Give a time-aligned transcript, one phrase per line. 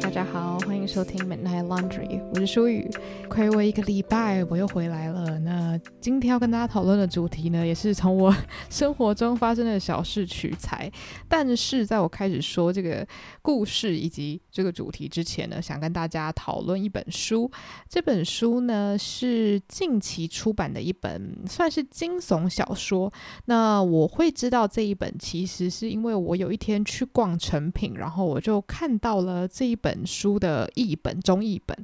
[0.00, 2.88] 大家好，欢迎收听 Midnight Laundry，我是舒雨。
[3.28, 5.38] 睽违一个礼拜，我又回来了。
[5.40, 8.34] 那今天要跟大家讨论的主题呢，也是从我
[8.70, 10.90] 生活中发生的小事取材。
[11.28, 13.06] 但是在我开始说这个
[13.42, 17.50] 故事以及这个主题之前呢，想跟大家讨论一本书。
[17.88, 23.12] 这本书呢是近期出版的一本，算是惊悚小说。
[23.46, 31.76] 那我会知道这一本，其实是因为我有一天去逛诚品，然后我就看到了这一本本书的译本，中译本，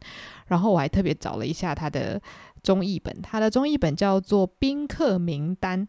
[0.49, 2.21] 然后我还特别找了一下他的
[2.63, 5.81] 中译本，他的中译本叫做《宾客名单》，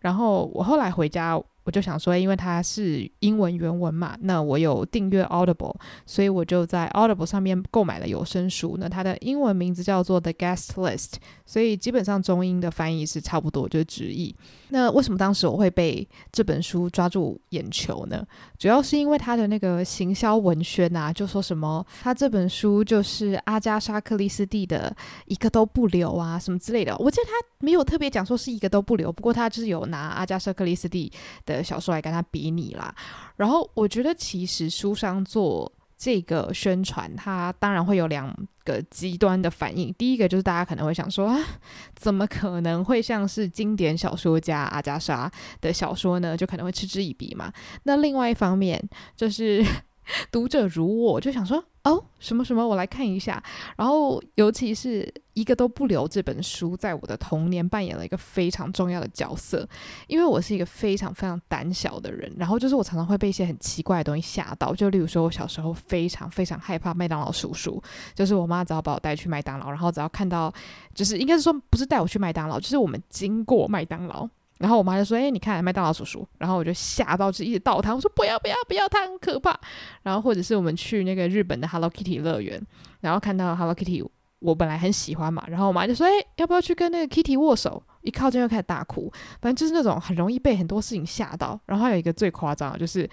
[0.00, 1.42] 然后我后来回家。
[1.68, 8.78] 我就想说，因为它是英文原文嘛，那我有订阅 Audible，所以我就在 Audible 上面购买了有声书。
[8.80, 14.34] 那它的英文名字叫做 The Guest List，所以基本上中英的翻译是差不多，就是直译。
[14.70, 18.26] 那为什么当时我会被这本书抓住眼球呢？
[18.58, 26.96] 主要是因为它的那个行销文宣啊，就说什么他这本书就是阿加莎·克里斯蒂的一个都不留啊，什么之类的。
[26.96, 31.12] 我记得他没有特别讲说是一个都不留，不过他就是有拿阿加莎·克里斯蒂
[31.44, 31.57] 的。
[31.62, 32.94] 小说来跟他比拟啦，
[33.36, 39.92] 然后我觉得其实书商做这个宣传，它当然会有两个极端的反应。
[39.94, 41.38] 第一个就是大家可能会想说啊，
[41.96, 46.36] 怎么可能会像是经典小说家阿加莎的小说呢？
[46.36, 47.52] 就可能会嗤之以鼻嘛。
[47.82, 48.82] 那另外一方面
[49.16, 49.64] 就是。
[50.32, 53.44] 读者如我，就想说哦，什么什么，我来看一下。
[53.76, 55.06] 然后，尤其是
[55.38, 59.66] 一个都不留这本书，在我的童年扮演了一个非常重要的角色。
[60.08, 64.74] 因为我是一个非常非常胆小的人，然后就是我常常会被一些很奇怪的东西吓到。
[64.74, 67.80] 就例如说，我小时候非常非常害怕麦当劳叔叔，
[68.14, 70.52] 就是我妈只要把我带去麦当劳，然后只要看到，
[70.92, 74.28] 就是应该是说不是带我去麦当劳，就是我们经过麦当劳。
[74.58, 77.94] 然后我妈就说：“哎，你看麦当劳叔叔。”然后我就吓到，就一直倒弹。
[77.94, 79.56] 我说：“不要不要不要，他很可怕。”
[80.02, 82.60] 然后或者是我们去那个日本的 Hello Kitty 乐园，
[83.00, 84.04] 然后看到 Hello Kitty，
[84.40, 85.44] 我本来很喜欢嘛。
[85.48, 89.12] 然后我妈就说：“哎，要不要去跟那个 Kitty 握手？”一靠近就开始大哭。
[89.40, 91.58] 反正就是那种很容易被很多事情吓到。
[91.66, 93.08] 然后有一个最夸张的，就是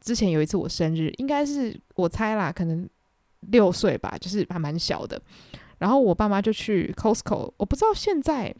[0.00, 2.88] 之前有一次我生日，应该是我猜啦，可能
[3.50, 5.20] 六岁吧，就是还蛮小的。
[5.78, 8.54] 然后我爸妈就去 Costco，我不知道现在。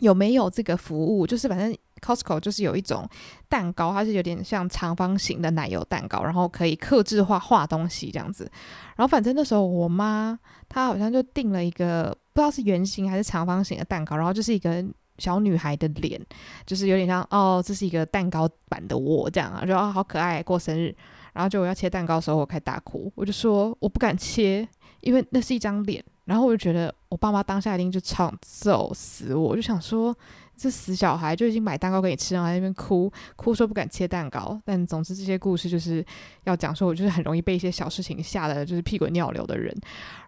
[0.00, 1.24] 有没有这个服务？
[1.24, 1.72] 就是反正
[2.04, 3.08] Costco 就是有一种
[3.48, 8.50] 蛋糕，它是有点像长方形的奶油蛋糕，然后可以刻制化画东西这样子。
[8.96, 10.38] 然后反正那时候我妈
[10.68, 14.84] 她好像就订了一个不知道是圆形还是长方形的蛋糕，然后就是一个
[15.18, 16.20] 小女孩的脸，
[16.66, 20.94] 就是有点像哦，这是一个蛋糕版的我这样啊，就哦好可爱，过生日。
[21.32, 24.68] 然后就我要切蛋糕的时候，我开大哭，我就说我不敢切，
[25.00, 26.04] 因为那是一张脸。
[26.26, 30.16] 然后我就觉得，我爸妈当下一定就超揍死我，我就想说，
[30.56, 34.60] 这死小孩就已经买蛋糕给你吃，然后在那边哭哭说不敢切蛋糕。
[34.64, 36.04] 但总之这些故事就是
[36.44, 39.74] 要讲说，我就是很容易被一些小事情吓得就是屁滚尿流的人。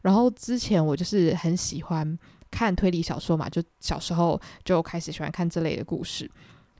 [0.03, 2.19] 然后之前我就是很喜欢
[2.50, 6.31] 看推理小说嘛，就小时候就开始喜欢看这类的故事。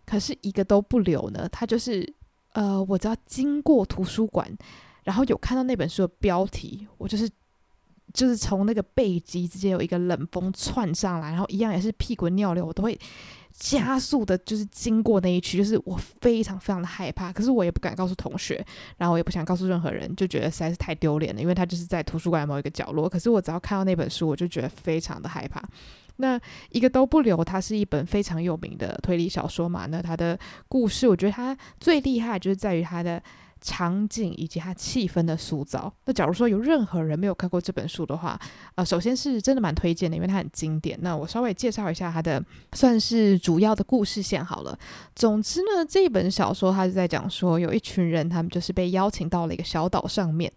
[0.05, 2.15] 可是一个都不留呢，他就是
[2.53, 4.51] 呃，我只要经过图书馆，
[5.05, 7.29] 然后有看到那本书的标题，我就是。
[8.15, 12.99] 就是从那个背脊直接有一个冷风窜上来，然后一样也是屁滚尿流，我都会
[13.53, 18.65] 加速的，就是经过那一区，就是我非常非常的害怕，可是我也不敢告诉同学，
[18.97, 23.09] 然后我也不想告诉任何人，就觉得实在是太丢脸了，因为他就是在图书馆某一个角落。
[23.09, 25.63] 可是我只要看到那本书，我就觉得非常的害怕。
[26.17, 26.41] 那
[26.71, 30.39] 一个都不留，它是一本非常有名的推理小说嘛，那它的
[30.69, 33.23] 故事，我觉得它最厉害就是在于它的。
[33.67, 35.93] 场景以及它气氛的塑造。
[36.05, 38.39] 那假如说有任何人没有看过这本书的话，
[38.77, 40.97] 呃，首先是真的蛮推荐的，因为它很经典。
[41.03, 42.41] 那我稍微介绍一下它的
[42.75, 44.79] 算是主要的故事线好了。
[45.17, 50.51] 总之呢，这本小说它是在讲说，有一群人，他们就是被邀请到了一个小岛上面，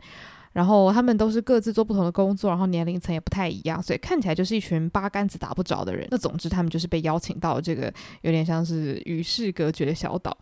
[0.53, 6.07] 然后他们都是各自做不同的工作，然后年龄层也不太一样，所以看起来就是一群八竿子打不着的人。
[6.11, 7.91] 那总之，他们就是被邀请到这个
[8.21, 10.37] 有点像是与世隔绝的小岛。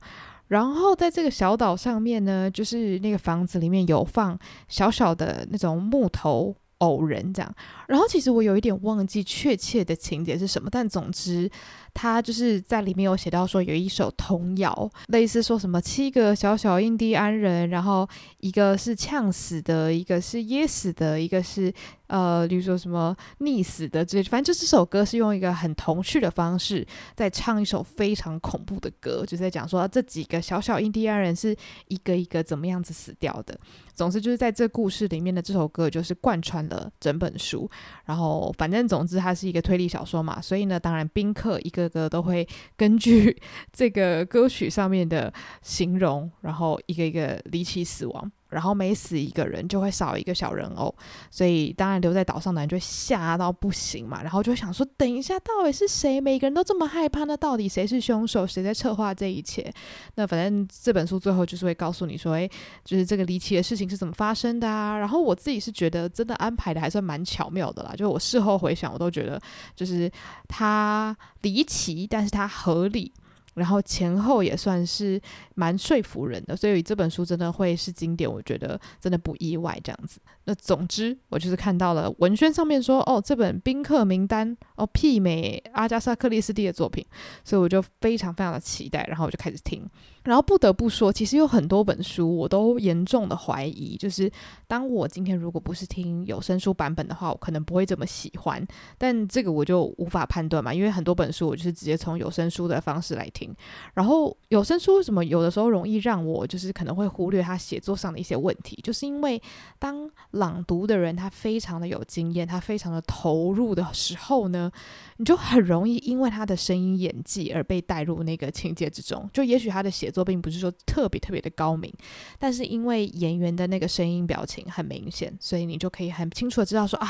[0.47, 7.55] 然后在这个小岛上面呢，就是那个房子里面有放小小的那种木头偶人这样。
[7.87, 11.49] 然后其实我有一点忘记确切的情节是什么，但总之
[11.93, 18.07] 他就是在里面有写到说有一首童谣，类似说什么七个小小印第安人，然后
[18.39, 21.73] 一个是呛死的，一个是噎死的，一个是。
[22.07, 31.55] 呃，比如说什么溺死的之类，反正就这首歌是用一个很童趣的方式在唱一首非常恐怖的歌，就在讲说这几个小小印第安人是
[31.87, 33.57] 一个一个怎么样子死掉的。
[33.93, 37.69] 总之就是在这故事里面的这首歌就是贯穿了整本书。
[38.05, 43.35] 然后反正总之它是一个推理小说嘛，所以呢，当然宾客一个个都会根据
[43.73, 48.31] 这个歌曲上面的形容，然后一个一个离奇死亡。
[48.49, 50.93] 然后每死一个人就会少一个小人偶，
[51.29, 56.21] 所以当然留在岛上的人就吓到不行嘛，然后就想说，等一下到底是谁？
[56.21, 58.47] 每个人都这么害怕，那到底谁是凶手？
[58.47, 59.71] 谁在策划这一切？
[60.15, 62.49] 那反正这本书最后就是会告诉你说，诶，
[62.83, 64.97] 就是这个离奇的事情是怎么发生的啊？
[64.97, 69.41] 然后我自己是觉得真的安排的还算蛮巧妙的啦，就我事后回想，我都觉得
[69.75, 70.11] 就是
[70.47, 73.11] 它离奇，但是它合理。
[73.57, 75.19] 然后前后也算是
[75.55, 80.19] 蛮说服人的，所以这本书真的会是经典，我觉得真的不意外这样子。
[80.47, 87.05] 那总之，我就是看到了文宣上面说，哦，这本《宾客名单》哦，媲美阿加莎·克里斯蒂的作品，
[87.43, 89.85] 所以我就非常非常的期待，然后我就开始听。
[90.23, 94.29] 然后不得不说，其实有很多本书我都严重的怀疑，就是
[94.67, 98.65] 当我今天如果不是听有声书版本的话，我可能不会这么喜欢。
[98.97, 103.53] 但这个我就无法判断嘛，因为很多本书我就是直接从有声书的方式来听。
[103.93, 109.41] 然后有声书为什么有的时候容易让我就是可能会忽略他写作上的一些问题，就是因为
[109.79, 114.71] 当朗读的人他非常的有经验，他非常的投入的时候呢，
[115.17, 119.27] 你就很容易因为他的声音演技而被带入那个情节之中。
[119.33, 120.27] 就也许他的写作。
[120.27, 121.89] 并不是说特别特别的高明，
[122.37, 127.07] 但是因为演员的那个声音表情很明显，所以你就可以很清楚的知道说啊，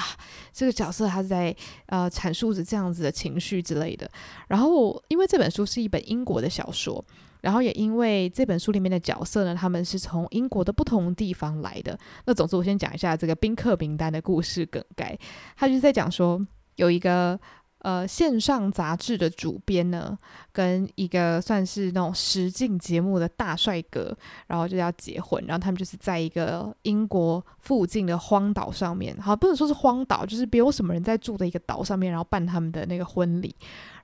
[0.54, 1.56] 这个角色他是在
[1.88, 4.08] 呃阐述着这样子的情绪之类的。
[4.50, 7.04] 然后，因为这本书是一本英国的小说，
[7.42, 11.98] 然后也因为这本书里面的角色呢，他们是从英国的不同地方来的。
[12.26, 15.18] 那总之，我先讲一下这个宾客名单的故事梗概，
[15.56, 16.46] 他就是在讲说
[16.76, 17.40] 有一个。
[17.82, 20.18] 呃，线上杂志的主编呢，
[20.52, 24.18] 跟一个算是那种实境节目的大帅哥，
[24.48, 33.56] 然后就要结婚，然后他们就是在一个英国附近的荒岛上面，好，不能说是荒岛，就是没有什么人在住的一个岛上面，然后办他们的那个婚礼。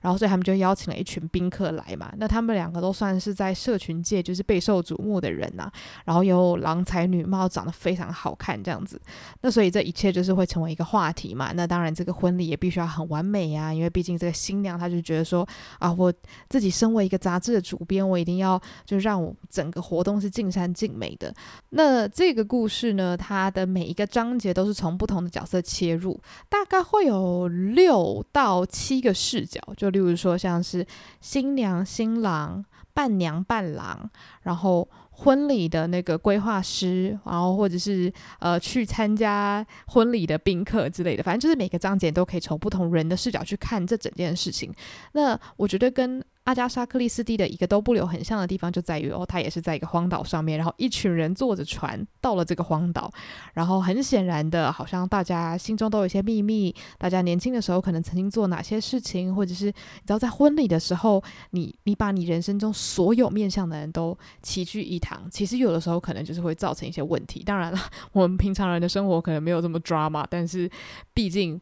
[0.04, 2.12] 然后，所以他们就邀请了一群宾客来嘛。
[2.18, 5.72] 那他们两个都算是在社群界就是备受瞩目的人呐、
[6.04, 9.00] 然后又郎才女貌，长得非常好看，这样子。
[9.40, 11.52] 那所以这一切就是会成为一个话题嘛。
[11.54, 15.48] 那当然，这个婚礼也必须要很完美呀、因为毕竟这个新娘她就觉得说
[15.78, 16.12] 啊，我
[16.50, 21.34] 自己身为一个杂志的主编，我一定要就让我整个活动是尽善尽美的。
[21.70, 26.20] 那这个故事呢，它的每一个章节都是从不同的角色切入，
[26.50, 29.93] 大概会有六到七个视角，就。
[29.94, 30.84] 例如说，像是
[31.20, 32.62] 新娘、新郎、
[32.92, 34.10] 伴娘、伴郎，
[34.42, 44.74] 然后婚礼的那个规划师，然后或者是呃去参加婚礼的宾客之类的，反正就是每个章节都可以从不同人的视角去看这整件事情。
[45.12, 53.10] 那我觉得跟阿加莎·克里斯蒂的一个都不留很像的地方就在于哦，他也是在一个荒岛上面，然后一群人坐着船到了这个荒岛，
[53.54, 59.72] 然后很显然的，好像大家心中都有一些秘密，大家年轻的时候可能曾经做哪些事情，或者是你
[60.06, 67.42] 知道在婚礼的时候，你你把你人生中所有面向的人都齐聚一堂，其实有的时候可能就是会造成一些问题。
[67.42, 67.78] 当然了，
[68.12, 70.70] 我们平常人的生活可能没有这么 drama，但是
[71.14, 71.58] 毕竟。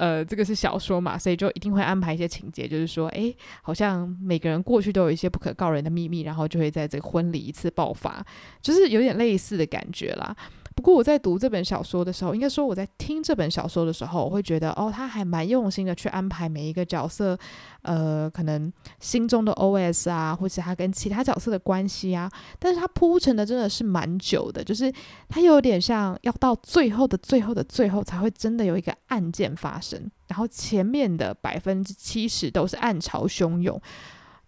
[0.00, 8.24] 呃，这个是小说嘛，所以就一定会安排一些情节，就是说，诶，好像每个人过去都有一些不可告人的秘密，然后就会在这个婚礼一次爆发，
[8.62, 10.34] 就是有点类似的感觉啦。
[10.74, 17.38] 不过我在读这本小说的时候，应该说我在听这本小说的时候，我会觉得哦，他还蛮用心的去安排每一个角色，
[17.82, 22.30] 呃，可能心中的 OS 啊，或是他跟其他角色的关系啊。
[22.58, 24.90] 但是他铺陈的真的是蛮久的，就是
[25.28, 33.78] 他有点像要到最后的最后的最后才会真的有一个案件发生，然后前面的百分之七十都是暗潮汹涌。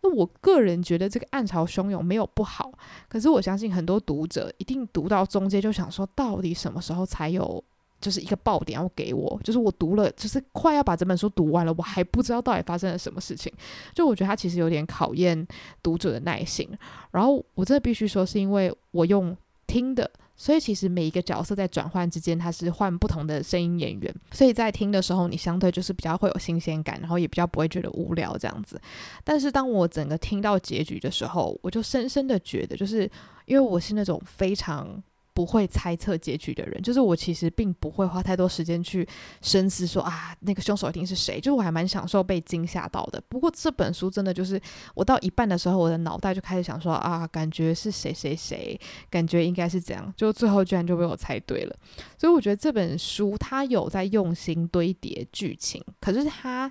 [0.02, 2.72] 那我个人觉得这个暗潮汹涌没有不好，
[3.08, 7.62] 可是我相信很多读者一定读到中间就想说，到底什么时候才有
[8.00, 9.40] 就是一个爆点要给我？
[9.44, 13.52] 就是我读了，就是快要把这本书读完了，我还不知道到底发生了什么事情。
[13.94, 15.46] 就我觉得它其实有点考验
[15.82, 16.68] 读者的耐心。
[17.12, 19.36] 然后我真的必须说，是因为我用
[19.72, 20.10] 听的。
[20.34, 28.80] 所以其实每一个角色在转换之间，它是换不同的声音演员，所以在听的时候，你相对就是比较会有新鲜感，然后也比较不会觉得无聊这样子。
[29.22, 33.08] 但是当我整个听到结局的时候，我就深深的觉得，就是
[33.46, 35.02] 因为我是那种非常。
[35.34, 39.06] 不会猜测结局的人，就是我其实并不会花太多时间去
[39.40, 41.40] 深思说啊，那个凶手一定是谁。
[41.40, 43.22] 就是我还蛮享受被惊吓到的。
[43.28, 44.60] 不过这本书真的就是
[44.94, 48.78] 我到一半的时候，我的脑袋就开始想说啊，感觉是谁谁谁，
[49.10, 50.12] 感觉应该是这样。
[50.16, 51.76] 就最后居然就被我猜对了。
[52.18, 56.70] 所以我觉得这本书它有在用心堆叠剧情，可是它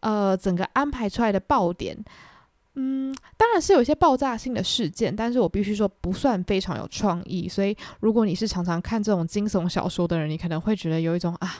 [0.00, 1.96] 呃整个安排出来的爆点。
[2.78, 7.48] 嗯，当然是有一些爆炸性的事件，但是我必须说不算非常有创意。
[7.48, 11.56] 所以如果你是常常看这种惊悚小说的人，你可能会觉得有一种啊，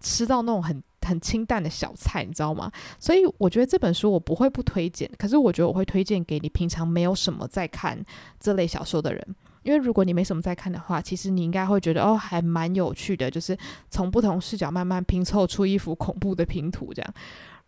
[0.00, 2.72] 吃到那种很很清淡的小菜，你知道吗？
[2.98, 8.02] 所以我觉得这本书我不会不推荐，可是我觉得我会推荐给你平常没有什么在看
[8.40, 9.36] 这类小说的人。
[9.62, 13.54] 因为如果你没什么在看的话，其实你应该会觉得哦，还蛮有趣的，就是
[13.90, 17.14] 从不同视角慢慢拼凑出一幅恐怖的拼图这样。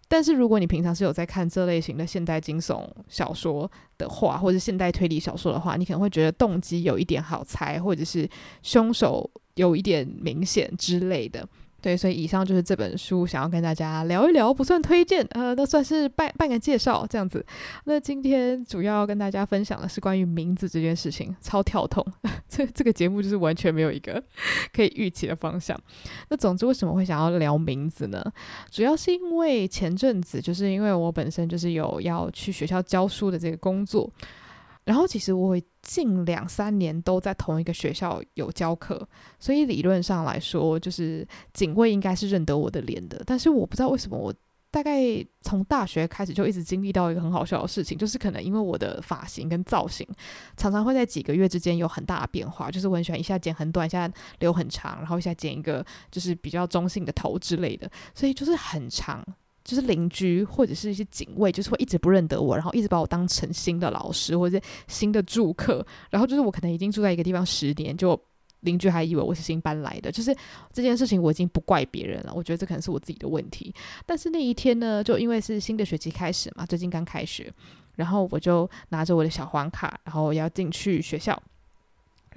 [0.08, 8.28] 但是如果你平常是有在看这类型的现代惊悚小说的话，或者现代推理小说的话，你可能会觉得动机有一点好猜，或者是
[8.62, 11.46] 凶手有一点明显之类的。
[11.80, 17.44] 对，所以以上就是这本书想要跟大家聊一聊，不算推荐，呃，都算是半半个介绍这样子。
[17.85, 22.04] 那今天主要跟大家分享的是关于名字这件事情，超跳痛。
[22.49, 24.23] 这这个节目就是完全没有一个
[24.75, 25.78] 可以预期的方向。
[26.30, 28.20] 那总之，为什么会想要聊名字呢？
[28.70, 34.11] 主要是因为前阵子，就是因为我本身就是有要去学校教书的这个工作。
[34.88, 39.07] 然后其实我近两三年都在同一个学校有教课，
[39.38, 43.23] 所以理论上来说，就是警卫应该是认得我的脸的。
[43.26, 44.33] 但是我不知道为什么，我
[44.71, 44.99] 大概
[45.42, 50.09] 从大学开始就一直经历到一个很好笑的事情，就是可能因为我的发型跟造型
[50.57, 59.23] 常常会在几个月之间有很大的变化，就是我很喜欢一下剪很短，一下留很长，然后一下剪一个就是比较中性的头之类的，所以就是很长。
[59.68, 65.87] 就是邻居或者是一些警卫，就是会一直不认得我，然后一直把我当成新的老师或者新的住客。
[66.08, 68.18] 然后就是我可能已经住在一个地方十年，就
[68.60, 70.10] 邻居还以为我是新搬来的。
[70.10, 70.34] 就是
[70.72, 73.75] 这件事情我已经不怪别人了，我觉得这可能是我自己的问题。
[74.06, 77.52] 但是那一天呢，就因为是新的学期开始嘛，最近刚开学，
[77.94, 81.38] 然后我就拿着我的小黄卡，然后要进去学校。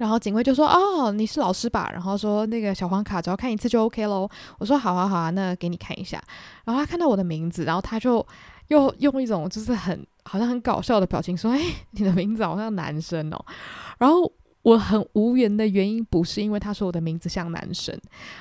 [0.02, 4.28] 然后警卫就说：“哦，你是老师吧？”然后说：“那个小黄卡只要看一次就 OK 喽。”
[4.58, 6.20] 我说：“好啊，好啊，那给你看一下。”
[6.66, 8.26] 然后他看到我的名字，然后他就
[8.66, 11.60] 又用一种就是很好像很搞笑的表情说：“哎，
[11.92, 13.44] 你的名字好像男生哦。”
[13.98, 14.32] 然后
[14.62, 17.96] 我很无言的原因不是因为他说我的名字像男生，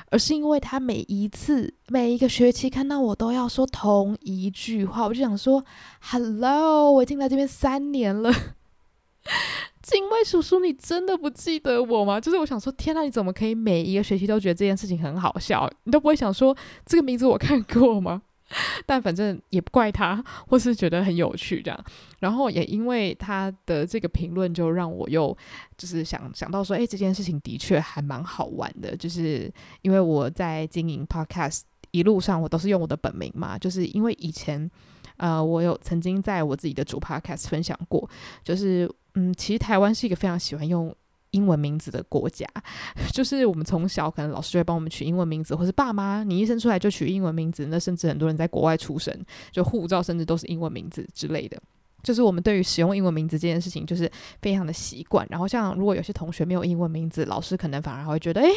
[0.10, 5.64] 而是因为他每一次每一个学期看到我都要说同一句话，我就想说
[6.02, 8.34] ：“Hello，我已经来这边三年了。”
[9.82, 12.20] 警卫叔叔，你真的不记得我吗？
[12.20, 15.70] 就是我想说，天哪，你怎么可以每一个学期都觉得这件事情很好笑？
[15.86, 18.22] 你都不会想说这个名字我看过吗？
[18.86, 21.86] 但反正也不怪他，或是觉得很有趣这样。
[22.20, 25.36] 然后也因为他的这个评论，就让我又
[25.78, 28.96] 就是想想到说，诶，这件事情的确还蛮好玩的。
[28.96, 31.62] 就是因为我在经营 Podcast
[31.92, 34.70] 一路上，我都是用我的本名嘛，就是因为以前
[35.16, 38.08] 呃，我有曾经在我自己的主 Podcast 分享过，
[38.44, 38.88] 就是。
[39.16, 40.96] 嗯，其实台湾是一个非常喜欢用
[41.32, 42.48] 英文名字的国家，
[43.14, 49.14] 就是我们从小可能老师就会帮我们取英文名字，或是爸妈你一生出来就取英文名字，那甚至很多人在国外出生，
[49.52, 51.58] 就护照甚至都是英文名字之类的。
[52.04, 55.26] 就是我们对于使用英文名字这件事情，就是非常的习惯。
[55.30, 58.50] 然后像如果有些同学没有英文名字，老师可能反而会觉得，诶，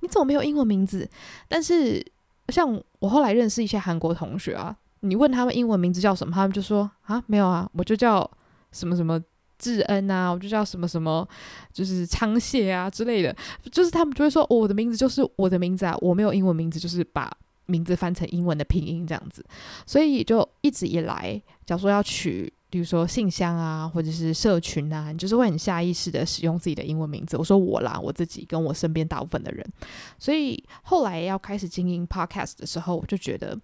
[0.00, 1.08] 你怎么没有英文名字？
[1.46, 2.04] 但是
[2.48, 8.28] 像我后来认识一些韩国同学啊，你问他们英文名字叫什么，他们就说啊，没有啊，我就叫
[8.72, 9.22] 什么什么。
[9.58, 11.28] 智恩啊，我就叫什么什么，
[11.72, 13.34] 就是昌谢啊之类的，
[13.72, 17.30] 就是他们就会说，我的名字就是我的名字啊，我没有英文名字，就是把
[17.66, 19.44] 名字翻成英文的拼音这样子，
[19.84, 27.36] 所以就一直以来，假如说要取，比如说信箱啊，或者是社群啊，你就是会很下意识的使用自己的英文名字。
[27.36, 29.66] 我说我啦，我自己跟我身边大部分的人，
[30.18, 33.58] 所以后来要开始经营 Podcast 的时候，我就觉得。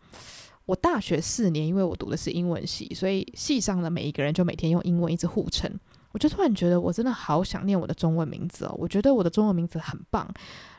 [0.66, 5.70] 我大学四年，因为我读的是英文系，所以系上的每一个人就每天用英文一直互称。
[6.12, 8.74] 我就突然觉得，我真的好想念我的中文名字哦！
[8.78, 10.26] 我觉得我的中文名字很棒，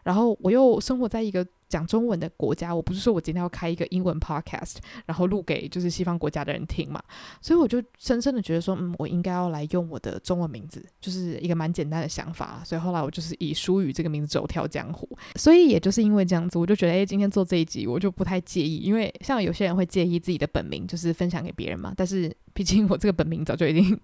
[0.03, 7.01] 然后我又生活在一个讲中文的国家，我不是说我今天要开一个英文 podcast，然后录给就是西方国家的人听嘛，
[7.41, 12.61] 所以我就深深的觉得说，嗯，我应该要来用我的中文名字，就是一个蛮简单的想法。
[12.63, 15.09] 所以后来我就是以书语这个名字走跳江湖。
[15.35, 23.99] 所以也就是因为这样子，我就觉得，哎，今天做这一集我就不太介意，因为像有些人会介意自己的本名就是分享给别人嘛，但是毕竟我这个本名早就已经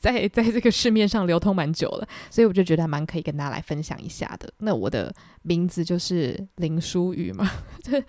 [0.00, 4.50] 在 在这个市面上流通蛮久了，所以我就觉得蛮可以跟大家来分享一下的。
[4.58, 6.93] 那我的名字就是林书。
[6.94, 7.50] 书宇嘛，
[7.82, 8.00] 这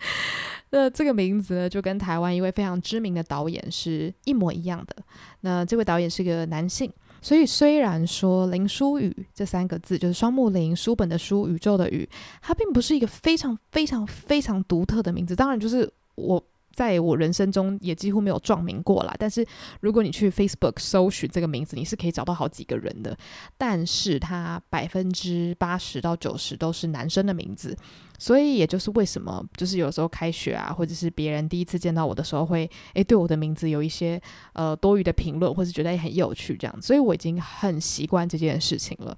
[0.69, 4.95] 那这个名字呢，就跟台湾一位非常知名的导演是一模一样的。
[5.41, 12.07] 那这位导演是个男性，所以虽然说林书宇这三个字就是双木林书本的书宇宙的宇，
[12.43, 15.35] 它并不是一个非常非常非常独特的名字。
[15.35, 16.43] 当然，就是我。
[16.75, 19.47] 在我人生中也几乎没有撞名过啦，但是
[19.79, 23.17] 如果你去 Facebook 搜寻这个名字，你是可以找到好几个人的。
[23.57, 27.73] 但是他百分之八十到九十都是男生的名字，
[28.17, 34.21] 所以也就是为什么，就是有时候开学啊，或者是别人第一次见到我的时候会，会诶对我的名字有一些
[34.53, 39.17] 呃多余的评论，或是觉得很有趣这样，所以我已经很习惯这件事情了。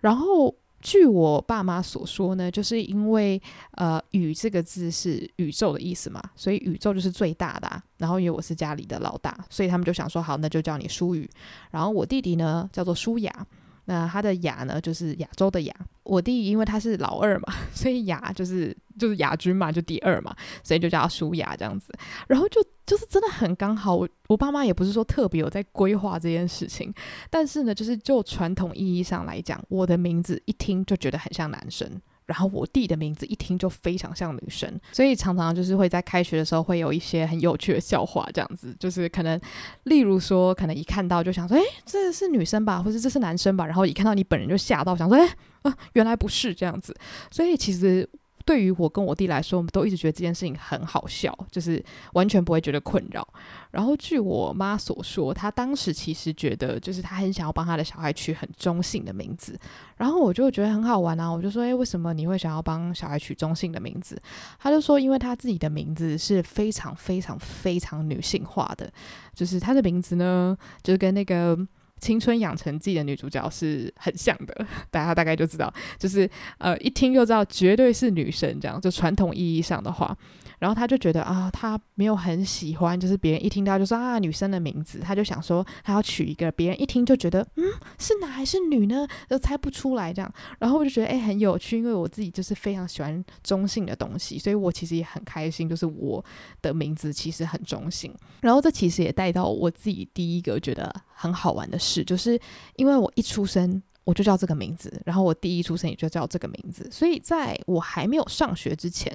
[0.00, 0.54] 然后。
[0.84, 3.40] 据我爸妈所说呢，就是因为
[3.76, 7.80] 呃“宇”这个字是宇宙的意思嘛，所以宇宙就是最大的啊。
[7.98, 11.30] 然后因为我是家里的老大，所以他们就想说好，那就叫你舒宇。
[11.70, 13.46] 然后我弟弟呢叫做舒雅。
[13.84, 15.74] 那他的雅呢，就是亚洲的雅。
[16.04, 21.92] 我弟因为他是老二嘛， 所以雅就是就是亚军嘛，就第二嘛，所以就叫他舒雅这样子。
[22.28, 26.92] 然后就就是真的很刚好，我我爸妈也不是说特别有在规划这件事情，
[27.30, 31.88] 但是呢，就是就传统意义上来讲，我的名字一听就觉得很像男生。
[32.26, 39.40] 然后我弟的名字一听就非常像女生，所以常常就是会在开学的时候会有一些很有趣的笑话，这样子就是可能，
[39.84, 45.28] 例如说，可能一看到就想说，哎，这是女生吧，或者这是男生吧，然后一看到你本人就吓到，想说，哎，
[45.62, 46.96] 啊，原来不是这样子，
[47.30, 48.08] 所以其实。
[48.44, 51.82] 对于我跟我弟来说，我们都一直觉得这件事情很好笑，就是
[52.14, 53.26] 完全不会觉得困扰。
[53.70, 59.58] 然后据我妈所说，她当时其实觉得，就是她很想要帮她的小孩取很中性的名字。
[59.96, 64.20] 然后我就觉得很好玩啊，我就说：“诶，为什么你会想要帮小孩取中性的名字？”
[64.58, 68.90] 她就说：“因为她自己的名字是非常非常非常女性化的，
[69.34, 71.56] 就是她的名字呢，就是跟那个。”
[72.02, 76.28] 《青春养成记》的女主角是很像的， 大家大概就知道，就是
[76.58, 78.80] 呃，一听就知道绝对是女神这样。
[78.80, 80.16] 就传统意义上的话，
[80.62, 87.64] 然后他就觉得啊，他没有很喜欢，就是别人一听到就说啊女生的名字，他就想说他要取一个别人一听就觉得嗯
[87.98, 90.34] 是男还是女呢，都猜不出来这样。
[90.60, 96.24] 然后我就觉得哎很有趣，因为我自己就是非常喜欢中性的东西，所以我其实也很开心，就是我
[96.60, 98.14] 的名字其实很中性。
[98.40, 102.04] 然后这其实也带到我自己第一个觉得很好玩的事。
[102.04, 102.40] 就是
[102.76, 109.12] 因为我一出生我就叫这个名字，然后我弟一出生也就叫这个名字，所以在我还没有上学之前，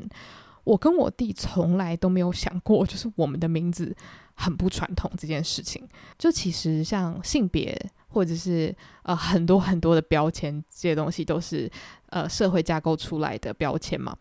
[0.68, 3.96] 我跟我弟从来都没有想过，就是我们的名字
[4.36, 5.88] 很不传统这件事情。
[6.18, 7.74] 就其实像性别
[8.10, 11.72] 或者是呃很多很多的标签这些东西，都是
[12.10, 14.14] 呃社会架构出来的标签嘛。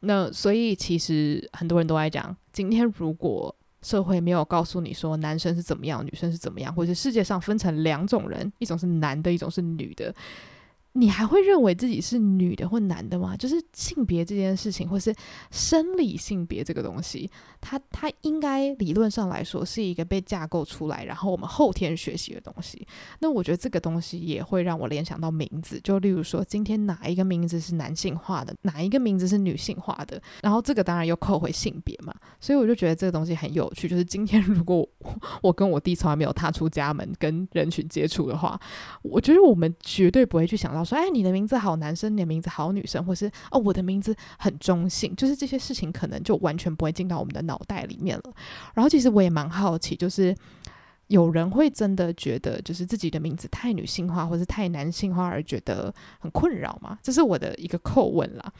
[0.00, 10.14] 那所以其实很多人都在讲，今天如果社会没有告诉你说男生是怎么样，女生是怎么样，或者世界上分成两种人，一种是男的，一种是女的。
[10.96, 13.36] 你还会认为自己是女的或男的吗？
[13.36, 15.12] 就是性别这件事情，或是
[15.50, 17.28] 生理性别这个东西，
[17.60, 22.86] 它它应该理论上来说是一个被架构出来，然后我们后天学习的东西。
[23.18, 32.14] 那我觉得这个东西也会让我联想到名字，就例如说今天哪一个名字是男性化的，哪一个名字是女性化的，然后这个当然又扣回性别嘛。
[32.38, 33.88] 所以我就觉得这个东西很有趣。
[33.88, 34.88] 就是今天如果
[35.42, 38.56] 我跟我弟从来没有踏出家门跟人群接触的话，
[39.02, 40.83] 我觉得我们绝对不会去想到。
[40.84, 48.32] 说，哎，你的名字好男生，你的名字好女生，或是哦，我的名字很中性，就是这些事情可能就完全不会进到我们的脑袋里面了。
[48.74, 50.36] 然后，其实我也蛮好奇，就是
[51.06, 56.98] 有人会真的觉得，就是自己的名字太女性化，或是太男性化，而觉得很困扰吗？
[57.02, 58.52] 这是我的一个叩问啦，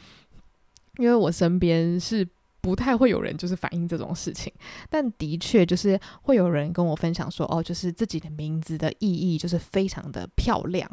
[0.97, 2.27] 因为我身边是。
[2.61, 4.51] 不太会有人就是反映这种事情，
[4.89, 10.89] 但的确就是会有人跟我分享说，哦，就是自己的名字的意义就是非常的漂亮，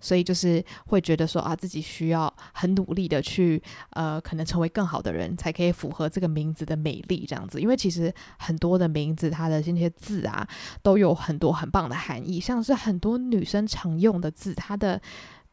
[0.00, 7.60] 所以就是会觉得说啊，自己需要很努力的去呃，可能成为更好的人，才可以符合这个名字的美丽这样子。
[7.60, 10.46] 因为其实很多的名字，它的这些字啊，
[10.82, 15.00] 都有很多很棒的含义，像是很多女生常用的字，它的。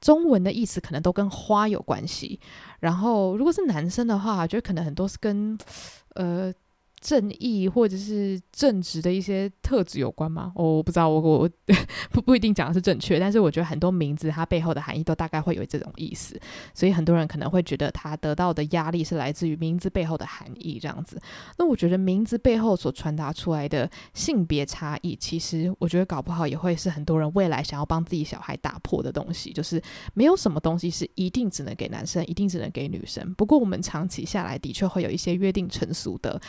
[0.01, 2.39] 中文的意思可能都跟花有关系，
[2.80, 5.56] 然后如果是男生的话，我觉得可能很多是跟，
[6.15, 6.51] 呃。
[7.01, 10.51] 正义或者是正直的一些特质有关吗？
[10.53, 11.49] 我不知道，我我
[12.11, 16.39] 不不一定讲的是正确，但是我觉得很多名字它背后的含义都大概会有这种意思，
[16.75, 21.19] 所以很多人可能会觉得他得到的压力是来自于名字背后的含义这样子。
[21.57, 29.81] 那我觉得名字背后所传达出来的性别差异，其实我觉得搞不好也会是很多人未来想要帮自己小孩打破的东西，就是
[30.13, 33.33] 没有什么东西是一定只能给男生，一定只能给女生。
[33.33, 36.39] 不过我们长期下来的确会有一些约定成俗的。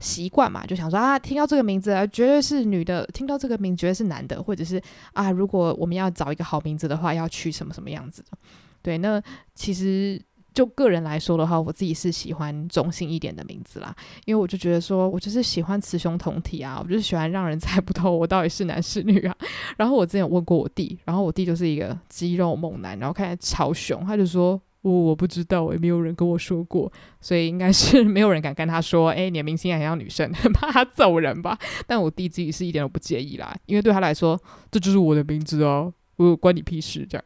[0.00, 4.82] 习惯嘛，就想说啊，听到这个名字啊，绝对是女的；听到这个名字绝对是男的，或者是
[5.12, 8.38] 啊，如果我们要找一个好名字的话，要取什么什么样子的？
[8.82, 9.22] 对，那
[9.54, 10.20] 其实
[10.54, 19.36] 就个人来说的话，我自己是喜欢中性一点的名字啦，因为我就觉得说我就是喜欢雌雄同体啊，我就是喜欢让人猜不透我到底是男是女啊。
[19.76, 24.60] 然后我之前有问过我弟，然后我弟就是一个肌肉猛男，然后看起来超凶，他就说。
[24.82, 26.90] 我、我不知道，也没有人跟我说过，
[27.20, 31.58] 所以应该是 没有人敢跟他说，哎，你的名字还像女生， 怕他揍人吧？
[31.86, 34.40] 但我弟自己是一点都不介意啦，因为对他来说，
[34.70, 37.24] 这就是我的名字哦，我关你屁事这样。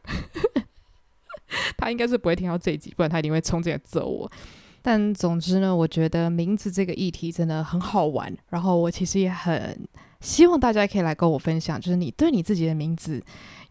[1.77, 4.29] 他应该是不会听到这一集，不然他一定会冲进来揍我。
[4.81, 9.87] 但总之呢，我觉得名字这个议题真的很好玩，然后我其实也很
[10.19, 13.21] 希望大家可以来跟我分享，就是你对你自己的名字。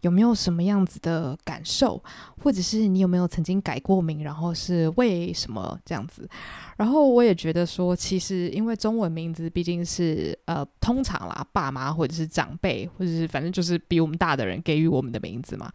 [0.01, 1.99] 有没有什么样子的感受，
[2.43, 6.29] 或者是你有没有曾经改过名，然后是为什么这样子？
[6.77, 15.71] 然后我也觉得说，其实因为中文名字毕竟是呃，通常啦，爸妈或者是长辈，或者是反正就是比我们大的人给予我们的名字嘛。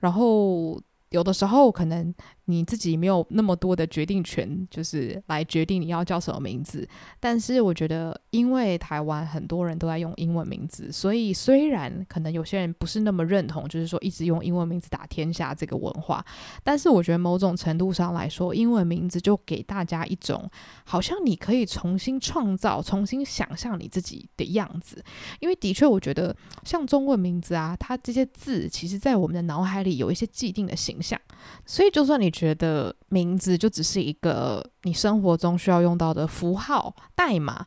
[0.00, 0.78] 然后。
[1.12, 2.14] 有的时候可能
[2.52, 6.86] 你自己没有那么多的决定权，就是来决定你要叫什么名字。
[7.18, 16.24] 但是我觉得，因为台湾很多人都在用英文名字，所以虽然可能有些人不是那么认同，就是说一直用英文名字打天下这个文化，
[16.62, 20.50] 但是我觉得某种程度上来说，英文名字就给大家一种
[20.84, 25.02] 好像你可以重新创造、重新想象你自己的样子。
[25.40, 31.18] 因为的确，我觉得像中文名字啊，它这些字其实在我们的脑海里有一些既定的形象。
[31.66, 37.64] 所以，就算你觉得名字就只是一个你生活中需要用到的符号代码，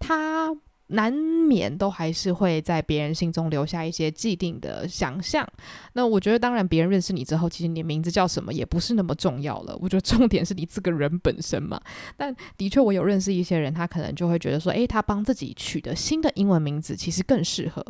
[0.00, 0.50] 它
[0.88, 5.46] 难免都还是会在别人心中留下一些既定的想象。
[5.92, 9.78] 那我觉得，当然，别人认识你之后，其实你的名字叫什么也不是那么重要了。
[9.80, 11.80] 我觉得重点是你这个人本身嘛。
[12.16, 17.84] 但的确，我有认识一些人，他可能就会觉得说，诶，他帮自己取的新的英文名字其实更适合。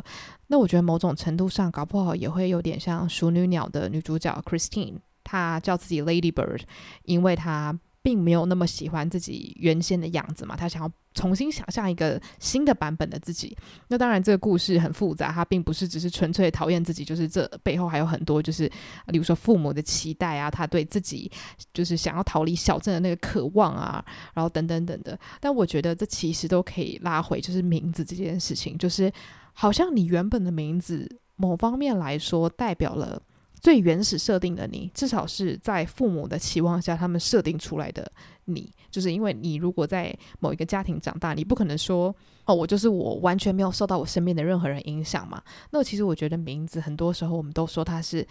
[0.49, 4.97] 那我觉得某种程度上，搞不好也会有点像《熟女鸟》的女主角 Christine。
[5.29, 6.63] 他叫自己 Ladybird，
[7.05, 13.55] 因为他并没有那么喜欢自己原先的样子嘛，他想要重新想象一个新的版本的自己。
[13.89, 18.67] 那当然，这个故事很复杂，他并不是只是纯粹讨厌自己，就是这背后还有很多，就是
[19.09, 21.31] 例如说父母的期待啊，他对自己
[21.75, 25.21] 就是想要逃离小镇的那个渴望啊，然后等等等等的。
[25.39, 29.13] 但我觉得这其实都可以拉回，就是名字这件事情，就是
[29.53, 33.21] 好像你原本的名字某方面来说代表了。
[33.61, 38.11] 最原始设定的你，至少是在父母的期望下，他们设定出来的
[38.45, 45.43] 你，就是因为你如果在某一个家庭长大，你不可能说哦，我就是我，完全没有受到我身边的任何人影响嘛。
[45.71, 48.27] 那其实我觉得名字很多时候我们都说它是。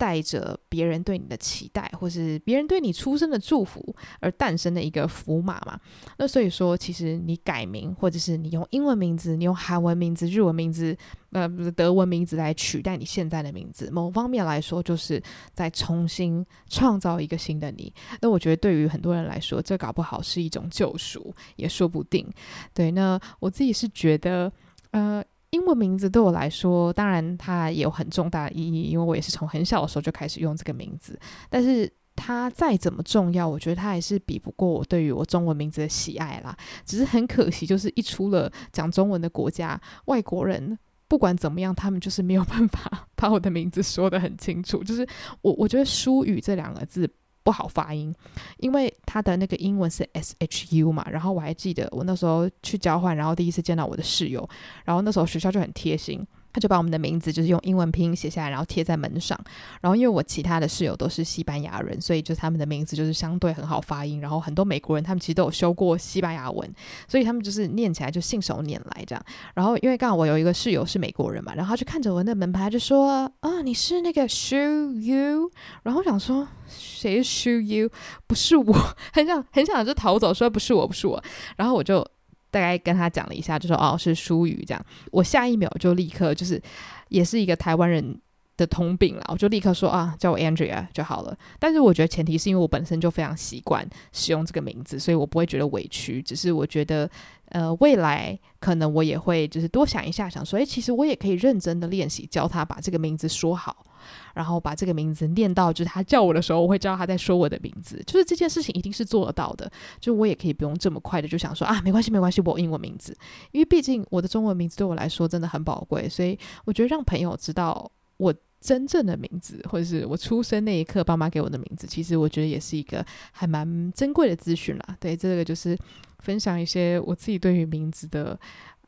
[0.00, 5.78] 带着别人对你的期待，或是别人对你出生的祝福而诞生的一个符码嘛。
[6.16, 10.96] 那所以说，其实你改名，或者是你用英文名字、你用韩文名字、日文名字、
[11.32, 17.92] 呃，德文名字来取代你现在的名字，某方面来说，就是在重新创造一个新的你。
[18.22, 22.26] 那我觉得，对于很多人来说，这搞不好是一种救赎，也说不定。
[22.72, 24.50] 对，那我自己是觉得，
[24.92, 25.22] 呃。
[25.50, 31.18] 英文名字对我来说，当然它也有很重大的意义，因为我也是从很小的时候就开始用这个名字。
[31.48, 36.56] 但是它再怎么重要，我觉得它还是比不过我对于我中文名字的喜爱啦。
[36.84, 44.84] 只是很可惜，就是一出了讲中文的国家，外国人不管怎么样，他们就是没有办法 把我的名字说得很清楚。
[44.84, 45.06] 就是
[45.42, 47.10] 我我觉得“书宇”这两个字。
[47.42, 48.14] 不好发音，
[48.58, 51.06] 因为他的那个英文是 S H U 嘛。
[51.10, 54.48] 然后我还记得我那时候去交换，然后第一次见到我的室友，
[54.84, 56.26] 然后那时候学校就很贴心。
[56.52, 59.38] 他就把我们的名字就是用英文拼音写下来，然后贴在门上。
[59.80, 64.20] 然后因为我其他的室友都是西班牙人，所以就他们的名字就是相对很好发音。
[64.20, 66.68] 然后很多美国人他们其实都有修过西班牙文，
[67.08, 69.24] 所以他们就是念起来就信手拈来这样。
[69.54, 75.50] 然后因为刚好我有一个室友是美国人嘛，然后他就看着我那门牌就说：“啊，你是那个 Shu You？”
[75.84, 77.90] 然后我想说：“谁是 Shu You？”
[78.26, 78.74] 不是我，
[79.12, 81.22] 很想很想就逃走，说不是我，不是我。
[81.56, 82.06] 然后我就。
[82.50, 84.86] 大概跟他讲了一下，就说哦，是书宇这样。
[85.10, 86.60] 我下一秒就立刻就是，
[87.08, 88.20] 也是一个台湾人
[88.56, 91.36] 的通病了，我就立刻说啊，叫我 Andrea 就好了。
[91.58, 96.20] 但是我觉得前提是因为我本身就非常习惯使用这个名字，所以我不会觉得委屈。
[96.20, 97.08] 只是我觉得，
[97.46, 103.86] 呃，未来可能我也会就是多想一下，想说，诶，其实我也可以认真的练习教他把这个名字说好。
[104.34, 108.02] 然后把这个名字念到，就是他叫我的时候，我会知道他在说我的名字。
[108.06, 109.70] 就是这件事情一定是做得到的。
[109.98, 113.16] 就我也可以不用这么快的就想说啊，没关系，没关系，我英文名字。
[113.52, 124.96] 因为毕竟我的中文名字对我来说真的很宝贵，所以我觉得让朋友知道我真正的名字，或者是我出生那一刻爸妈给我的名字，其实我觉得也是一个还蛮珍贵的资讯啦。
[125.00, 125.76] 对，这个就是
[126.18, 128.38] 分享一些我自己对于名字的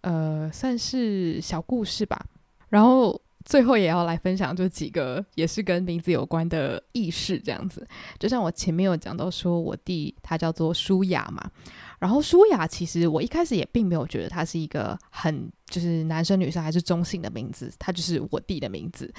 [0.02, 2.24] 呃，算是小故事吧。
[2.68, 3.20] 然后。
[3.44, 7.87] 最后也要来分享，就几个也是跟名字有关的轶事，这样子。
[8.18, 11.50] 就像我前面有讲到，说我弟他叫做舒雅嘛，
[11.98, 19.12] 然后舒雅其实我一开始也并没有觉得他是一个很就是男生女生还是中性的名字，他就是我弟的名字。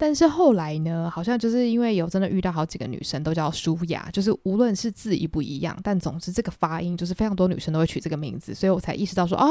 [0.00, 9.46] 但是后来呢，好像就是因为有真的遇到好几个女生都叫舒雅，就是无论是字一不一样，但总之这个发音就是非常多女生都会取这个名字，所以我才意识到说啊，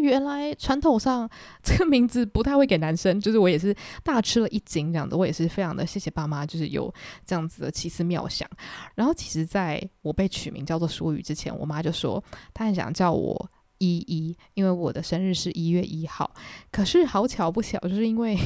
[0.00, 1.28] 原来传统上
[1.64, 6.94] 这个名字不太会给男生，就是我也是大吃了一惊这样子，我也是非常的谢谢爸妈，就是有
[7.26, 8.48] 这样子的奇思妙想。
[8.94, 12.22] 然后其实在我被取名叫做舒雨之前，我妈就说
[12.54, 16.32] 她很想叫我依依，因为我的生日是一月一号，
[16.70, 18.38] 可是好巧不巧，就是因为。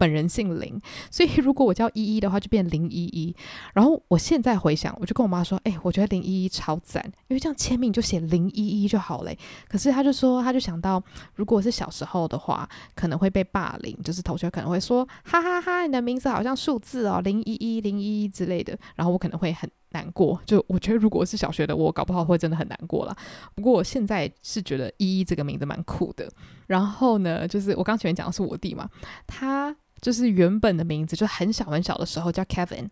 [0.00, 0.80] 本人姓林，
[1.12, 3.36] 所以如果我叫依依的话，就变林依依。
[3.74, 11.02] 然后我现在回想，我就跟我妈说：“哎、我觉得林依依超赞，因为这样签名就写林依依就好嘞。”可是他就说，他就想到，
[11.34, 20.40] 如果是小时候的话，可能会被霸凌，就是同学可能会说：“哈哈哈，你的名字好像数字哦，林依依、林依依之类的。”然后我可能会很难过。
[20.46, 23.14] 就我觉得，如果是小学的我，搞不好会真的很难过啦。
[23.54, 26.26] 不过我现在是觉得依依这个名字蛮酷的。
[26.66, 28.88] 然后呢，就是我刚前面讲的是我弟嘛，
[29.26, 29.76] 他。
[30.00, 32.88] 就是原本的名字就很小很小的时候叫 Kevin，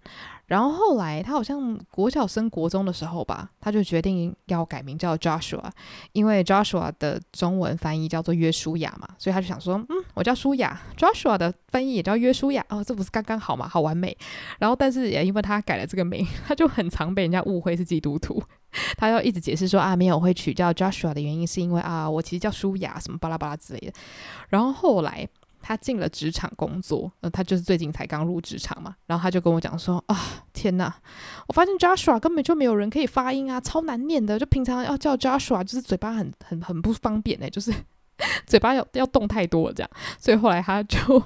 [0.46, 5.70] 然后后来他好像国小升国中的时候吧，他就决定要改名叫 Joshua，
[6.12, 14.16] 因为 Joshua 的中文翻译叫做约书亚嘛，所以他就想说，嗯，我叫书亚，Joshua 的翻译也叫约书亚，哦，这不是刚刚好嘛，好完美。
[14.58, 18.42] 然后但是也因为他改了这个名， 他就很常被人家误会是基督徒，
[18.96, 23.92] 他要一直解释说啊，没有我会取叫 Joshua 的原因是因为啊，我其实叫书亚什么巴拉巴拉之类的。
[24.50, 25.26] 然后后来。
[25.60, 30.16] 他进了职场工作，呃，他就是最近才刚入职场嘛，然后他就跟我讲说啊，
[30.52, 30.92] 天呐，
[31.46, 37.72] 我发现 Joshua 根本就没有人可以发音啊，超难念的，就平常要叫 Joshua，就是嘴巴很很很不方便哎，就是
[38.46, 41.22] 嘴巴要要动太多了这样，所以后来他就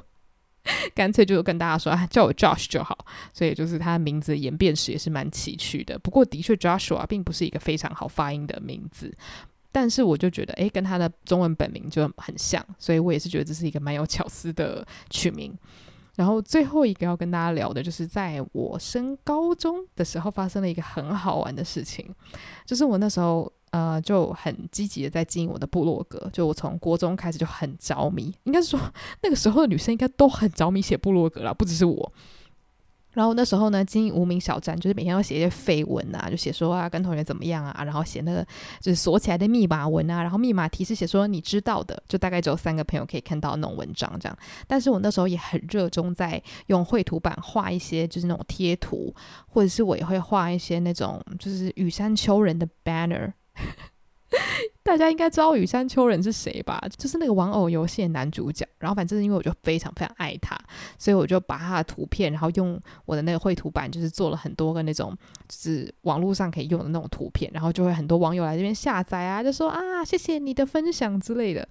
[0.94, 2.96] 干脆就跟大家说，叫我 Josh 就好，
[3.32, 9.12] 所以就是他的名字演变史也是蛮崎岖的，不过的确 Joshua 并不是一个非常好发音的名字。
[9.72, 15.52] 但是我就觉得，诶，跟他的中文本名就很像，所以我也是觉得这是一个蛮有巧思的取名。
[16.14, 22.14] 然后最后一个要跟大家聊的，就是在我升高中的时候发生了一个很好玩的事情，
[22.66, 28.78] 就是我那时候呃就很积极的在经营我的部落格，就我从国中开始就很着迷，应该是说
[29.22, 32.12] 那个时候的女生应该都很着迷写部落格啦，不只是我。
[33.12, 38.42] 然后那时候呢，经营无名小站，就是每天要写一些废文啊，就写说啊跟同学怎么样啊，然后写那个
[38.80, 44.38] 就是锁起来的密码文啊，然后密码提示写说你知道的，就大概只有三个朋友可以看到那种文章这样。
[44.66, 49.14] 但是我那时候也很热衷在用绘图板画一些就是那种贴图，
[49.46, 53.32] 或者是我也会画一些那种就是羽山丘人的 banner。
[54.82, 56.82] 大家应该知道羽山丘人是谁吧？
[56.96, 58.66] 就是那个玩偶游戏的男主角。
[58.78, 60.58] 然后反正是因为我就非常非常爱他，
[60.98, 65.16] 所以我就把他的图片，然后用我的那个绘图板，就是做了很多个那种
[65.48, 67.48] 就是网络上可以用的那种图片。
[67.54, 71.66] 然后就会很多网友来这边下载啊，就说啊谢谢你的分享之类的。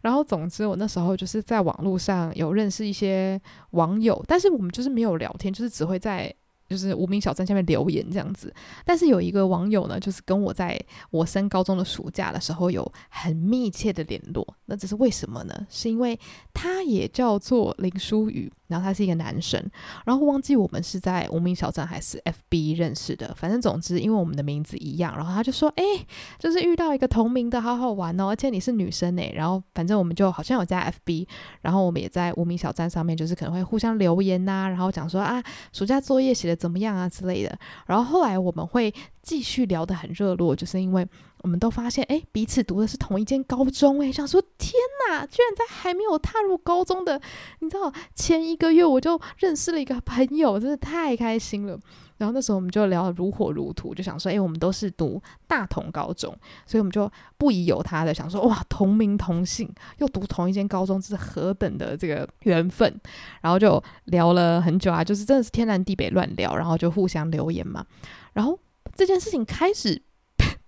[0.00, 3.38] 然后总之我那时候就是在网络上有认识一些
[3.72, 6.34] 网友，但是我们就是没有聊天，就是只会在。
[6.68, 8.52] 就是无名小站下面留言这样子，
[8.84, 10.78] 但是有一个网友呢，就是跟我在
[11.10, 14.46] 我升高中的暑假的时候有很密切的联络。
[14.66, 15.66] 那这是为什么呢？
[15.70, 16.18] 是因为
[16.52, 18.52] 他也叫做林书宇。
[18.68, 19.64] 然后他是一个男生，
[20.04, 25.84] 然后忘记我们是在无名小站还是 FB 认识的，反正总之因为我们的名字一样，然后他就说，哎，
[26.40, 29.32] 就是遇到一个同名的，好好玩哦，而且你是女生诶。
[29.36, 31.28] 然后反正我们就好像有加 FB，
[31.60, 35.40] 然后我们也在无名小站上面，就是可能会互相留言呐、然后讲说啊，
[35.72, 38.92] 暑假作业写的怎么样啊之类的，然后后来我们会
[39.22, 41.06] 继续聊得很热络，就是因为。
[41.46, 44.72] 我们都发现，哎，彼此读的是同一间高中，哎，想说天
[45.08, 47.20] 哪，居然在还没有踏入高中的，
[47.60, 51.78] 你知道，前一个月我就认识了一个朋友，真的太开心了。
[52.16, 62.92] 然后那时候我们就聊得如火如荼，就想说，哎，我们都是读大同高中，所以我们就不疑有他的想说，哇，同名同姓，又读同一间高中，这是何等的这个缘分。
[63.40, 67.86] 然后就聊了很久啊，就是真的是天南地北乱聊，然后就互相留言嘛。
[68.32, 68.58] 然后
[68.96, 70.02] 这件事情开始。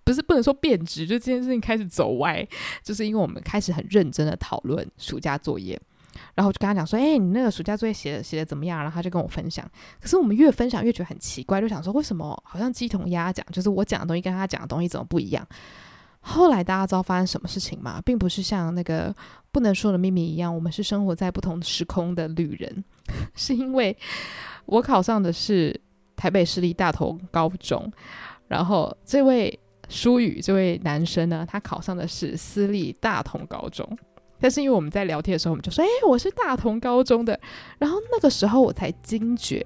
[0.09, 2.42] 不是不能说变质，就这件事情开始走歪，
[2.83, 5.79] 就是因为我们开始很认真的讨论暑假作业，
[6.35, 8.79] 然后就跟他讲说，哎、你那个暑假作业写的写的怎么样？
[8.81, 15.47] 然后他就跟我分享，可是我们越分享越觉得很奇怪，就想说为什么好像鸡同鸭讲，就是我讲的东西跟他讲的东西怎么不一样？
[16.21, 18.01] 后来大家知道发生什么事情吗？
[18.03, 19.14] 并不是像那个
[19.53, 22.83] 不能说的秘密一样，我们是生活在不同时空的旅人，
[23.35, 23.94] 是因为
[24.64, 25.79] 我考上的是
[26.16, 27.92] 台北市立大同高中，
[28.47, 29.61] 然后这位。
[29.88, 33.87] 舒宇这位男生呢，他考上的是私立大同高中，
[34.38, 37.38] 但是因为我们在聊天的时候，我们就说：“哎，我是大同高中的。”
[37.79, 39.64] 然后那个时候我才惊觉，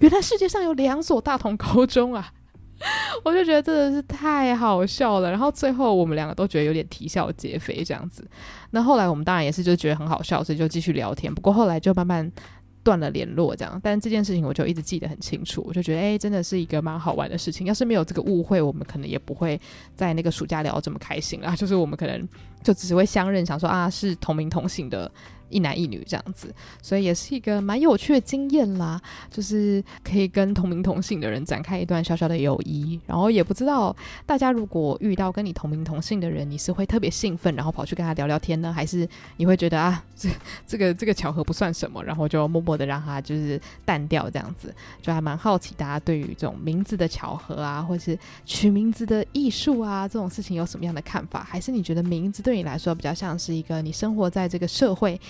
[0.00, 2.32] 原来世界上有两所大同高中啊！
[3.24, 5.30] 我就觉得真的是太好笑了。
[5.30, 8.26] 然后最后我们两个都觉得有点啼笑皆非这样子。
[8.70, 11.32] 那后来我们当然也是就觉得很好笑，所以就继续聊天。
[11.34, 12.32] 不过后来就慢慢。
[12.82, 17.66] 断了联络，这样，但这件事情我就一直记得很清楚，我就觉得，哎，真的是一个蛮好玩的事情。
[17.66, 19.60] 要是没有这个误会，我们可能也不会
[19.94, 21.54] 在那个暑假聊这么开心啦。
[21.54, 22.28] 就是我们可能
[22.62, 25.10] 就只会相认，想说啊是同名同姓的。
[25.50, 32.98] 一男一女这样子，所以也是一个蛮有趣的经验啦，就是可以跟同名同姓的人展开一段小小的友谊。
[33.06, 40.28] 然后也不知道大家如果遇到跟你同名同姓的人，你是会特别兴奋，然后跑去跟他聊聊天呢，还是你会觉得啊，这
[40.66, 44.74] 这个这个巧合不算什么，然后就默默的让他就是淡掉这样子？
[45.02, 51.42] 就还蛮好奇大家对于这种名字的巧合啊，或是取名字的艺术啊这种事情有什么样的看法？
[51.42, 55.20] 还是你觉得名字对你来说比较像是一个你生活在这个社会？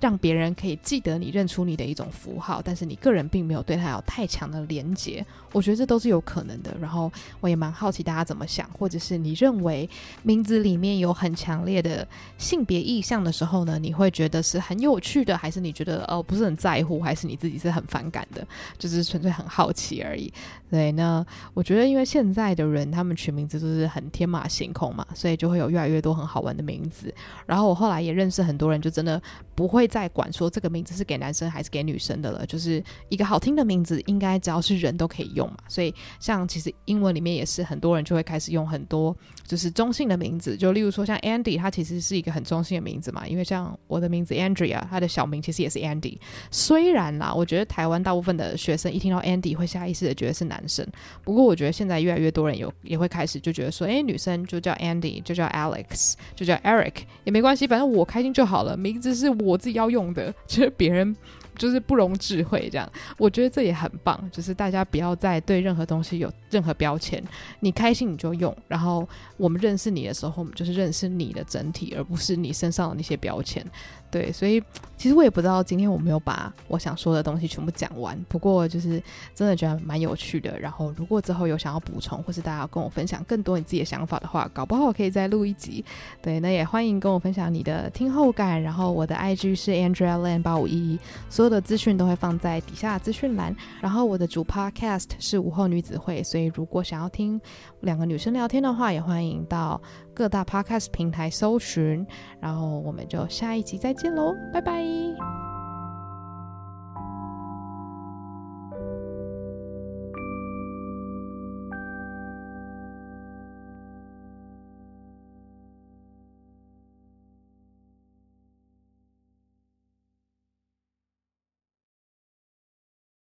[0.00, 6.76] 让别人可以记得你、认出你的一种符号，但是你个人并没有对他有太强的连结，我觉得这都是有可能的。
[6.80, 9.88] 然后我也蛮好奇大家怎么想，或者是你认为
[10.22, 18.46] 名字里面有很强烈的性别意象的时候呢，你会觉得是很有趣的，还是你觉得哦不是很在乎，还是你自己是很反感的？
[18.76, 20.32] 就是纯粹很好奇而已。
[20.70, 27.14] 对，那我觉得因为现在的人他们取名字都是很天马行空嘛，所以就会有越来越多很好玩的名字。
[27.46, 29.22] 然后我后来也认识很多人，就真的
[29.54, 29.83] 不会。
[29.86, 35.58] 再管说这个名字是给男生还是给女生的了，就是一个好听的名字，应该只要是人都可以用嘛。
[35.68, 39.16] 所以像其实英文里面也是很多人就会开始用很多
[39.46, 43.26] 就是中性的名字，就例如说像 Andy，它其实是一个很中性的名字嘛。
[43.26, 46.18] 因为像我的名字 Andrea，他的小名其实也是 Andy。
[46.50, 50.86] 虽然啦，我觉得台湾大部分的学生一听到 Andy 会下意识的觉得是男生，
[51.22, 56.94] 不过我觉得现在越来越多人有也会开始就觉得说，哎，女生就叫 Andy，就叫 Alex，就叫 Eric
[57.24, 58.76] 也没关系，反正我开心就好了。
[58.76, 59.84] 名字是我自己要。
[59.94, 61.14] 用的， 就是别人
[61.56, 64.18] 就是不容智慧这样，我觉得这也很棒。
[64.32, 67.20] 就是大家不要再对任何东西有任何标签，
[67.58, 68.56] 你开心你就用。
[68.68, 73.66] 然后我们认识你的时候，我们就是认识你的整体，而不是你身上的那些标签。
[74.10, 74.62] 对，所以
[74.96, 79.02] 其实我也不知道今天我没有把我想说的东西全部讲完，不过就是
[79.34, 80.56] 真的觉得蛮有趣的。
[80.60, 85.84] 然后如果之后有想要补充，或是大家要跟我分享更多你自己的想法的话，搞不好可以再录一集。
[86.22, 88.62] 对，那也欢迎跟我分享你的听后感。
[88.62, 93.54] 然后我的 IG 是 Andrea Lan 八五一一，所有的资讯都会放在底下资讯栏。
[93.80, 97.40] 然后我的主 Podcast 是午后女子会，所以如果想要听
[97.80, 99.80] 两个女生聊天的话，也欢迎到
[100.12, 102.06] 各大 Podcast 平台搜寻。
[102.40, 104.14] 然后我们就下一集再见。
[104.14, 105.53] 喽，拜拜。